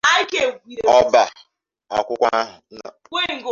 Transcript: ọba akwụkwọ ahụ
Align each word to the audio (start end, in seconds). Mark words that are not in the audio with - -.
ọba 0.99 1.23
akwụkwọ 1.97 2.27
ahụ 3.19 3.49